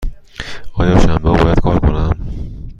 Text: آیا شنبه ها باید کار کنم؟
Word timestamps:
آیا 0.73 0.99
شنبه 0.99 1.29
ها 1.29 1.43
باید 1.43 1.59
کار 1.59 1.79
کنم؟ 1.79 2.17